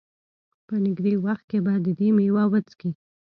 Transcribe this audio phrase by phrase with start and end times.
[0.67, 2.91] په نېږدې وخت کې به د دې مېوه وڅکي.